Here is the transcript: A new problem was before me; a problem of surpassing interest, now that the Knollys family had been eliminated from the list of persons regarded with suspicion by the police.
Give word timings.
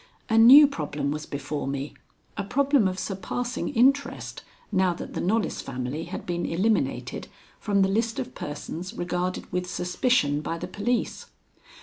A 0.29 0.37
new 0.39 0.65
problem 0.67 1.11
was 1.11 1.27
before 1.27 1.67
me; 1.67 1.93
a 2.35 2.43
problem 2.43 2.87
of 2.87 2.97
surpassing 2.97 3.69
interest, 3.69 4.41
now 4.71 4.95
that 4.95 5.13
the 5.13 5.21
Knollys 5.21 5.61
family 5.61 6.05
had 6.05 6.25
been 6.25 6.43
eliminated 6.43 7.27
from 7.59 7.83
the 7.83 7.87
list 7.87 8.17
of 8.17 8.33
persons 8.33 8.95
regarded 8.95 9.51
with 9.53 9.69
suspicion 9.69 10.41
by 10.41 10.57
the 10.57 10.67
police. 10.67 11.27